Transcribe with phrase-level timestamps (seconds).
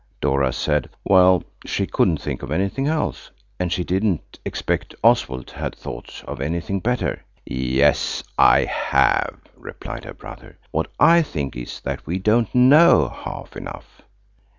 [0.19, 3.29] Dora said, well, she couldn't think of anything else.
[3.59, 7.21] And she didn't expect Oswald had thought of anything better.
[7.45, 10.57] "Yes, I have," replied her brother.
[10.71, 14.01] "What I think is that we don't know half enough."